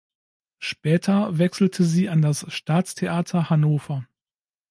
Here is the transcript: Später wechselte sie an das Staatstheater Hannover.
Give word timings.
Später 0.57 1.37
wechselte 1.37 1.83
sie 1.83 2.09
an 2.09 2.23
das 2.23 2.51
Staatstheater 2.51 3.51
Hannover. 3.51 4.07